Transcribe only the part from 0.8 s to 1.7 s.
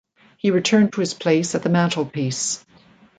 to his place at the